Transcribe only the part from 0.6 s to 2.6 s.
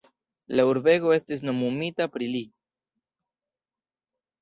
urbego estis nomumita pri li.